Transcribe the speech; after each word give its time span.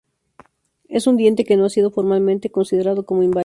Es 0.89 1.05
un 1.05 1.15
diente 1.15 1.43
que 1.45 1.57
no 1.57 1.65
ha 1.65 1.69
sido 1.69 1.91
formalmente 1.91 2.49
considerado 2.49 3.05
como 3.05 3.21
inválido. 3.21 3.39